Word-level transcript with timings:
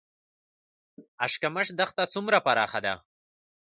اشکمش 1.25 1.67
دښته 1.79 2.03
څومره 2.13 2.37
پراخه 2.45 2.79
ده؟ 2.85 2.93